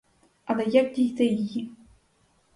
[0.45, 1.69] Але як дійти її?